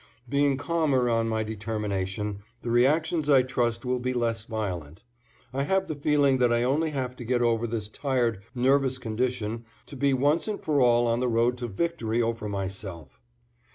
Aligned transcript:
Being 0.27 0.57
calmer 0.57 1.11
on 1.11 1.29
my 1.29 1.43
determination, 1.43 2.39
the 2.63 2.71
reactions 2.71 3.29
I 3.29 3.43
trust 3.43 3.85
will 3.85 3.99
be 3.99 4.15
less 4.15 4.45
violent. 4.45 5.03
I 5.53 5.61
have 5.61 5.85
the 5.85 5.93
feeling 5.93 6.39
that 6.39 6.51
I 6.51 6.63
only 6.63 6.89
have 6.89 7.15
to 7.17 7.23
get 7.23 7.43
over 7.43 7.67
this 7.67 7.87
tired, 7.87 8.41
nervous 8.55 8.97
condition 8.97 9.63
to 9.85 9.95
be 9.95 10.15
once 10.15 10.47
and 10.47 10.59
for 10.59 10.81
all 10.81 11.05
on 11.05 11.19
the 11.19 11.27
road 11.29 11.55
to 11.59 11.67
victory 11.67 12.19
over 12.19 12.49
myself. 12.49 13.21